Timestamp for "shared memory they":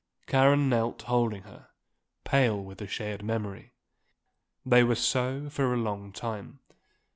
2.87-4.83